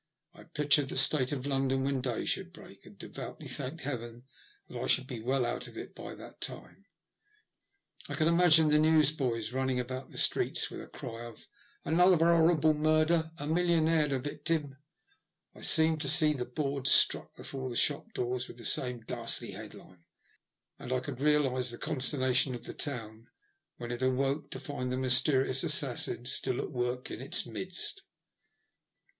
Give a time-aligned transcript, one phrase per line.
[0.33, 4.23] I pictured the state of London when day should break, and devoutly thanked Heaven
[4.67, 6.85] that I should be well out of it by that time.
[8.09, 11.47] I could imagine the newsboys running about the streets with cries of
[11.85, 14.75] "Another 'orrible murder I A millionaire the victim."
[15.53, 20.05] I seemed to see the boards stuck before shop doors with the same ghastly headline,
[20.79, 23.27] and I could realise the consternation of the town,
[23.77, 28.01] when it awoke to find the mysterious assassin still at work in its midst.